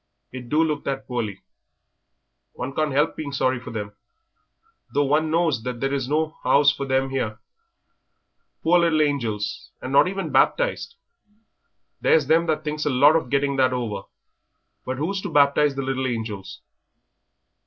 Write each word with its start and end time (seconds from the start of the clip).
It 0.31 0.49
do 0.49 0.63
look 0.63 0.83
that 0.85 1.05
poorly. 1.07 1.43
One 2.53 2.73
can't 2.73 2.91
'elp 2.91 3.15
being 3.15 3.31
sorry 3.31 3.59
for 3.59 3.69
them, 3.69 3.93
though 4.91 5.05
one 5.05 5.29
knows 5.29 5.61
there 5.61 5.93
is 5.93 6.09
no 6.09 6.39
'ouse 6.43 6.73
for 6.75 6.87
them 6.87 7.13
'ere. 7.13 7.39
Poor 8.63 8.79
little 8.79 9.03
angels, 9.03 9.69
and 9.79 9.93
not 9.93 10.07
even 10.07 10.31
baptised. 10.31 10.95
There's 12.01 12.25
them 12.25 12.47
that 12.47 12.63
thinks 12.63 12.85
a 12.85 12.89
lot 12.89 13.15
of 13.15 13.29
getting 13.29 13.57
that 13.57 13.73
over. 13.73 14.07
But 14.87 14.97
who's 14.97 15.21
to 15.21 15.29
baptise 15.29 15.75
the 15.75 15.83
little 15.83 16.07
angels?" 16.07 16.61